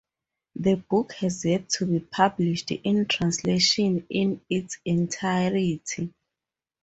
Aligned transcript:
The 0.55 0.77
book 0.77 1.11
has 1.19 1.45
yet 1.45 1.69
to 1.73 1.85
be 1.85 1.99
published 1.99 2.71
in 2.71 3.05
translation 3.05 4.07
in 4.09 4.41
its 4.49 4.79
entirety. 4.83 6.11